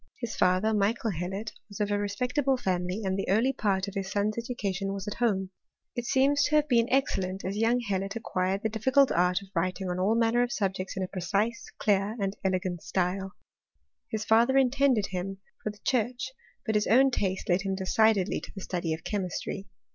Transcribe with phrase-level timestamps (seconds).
[0.17, 4.35] His father, Michael Hd was of a respectable family, and the early part of' son's
[4.35, 5.51] education was at home;
[5.95, 9.99] it seems to have b excellent, as young Hellot acquired the difficult of writing on
[9.99, 13.33] all manner of subjects in a precise, di and elegant style.
[14.09, 16.31] His father intended him for church;
[16.65, 19.67] but his own taste led him decidedly 16*' study of chemistry.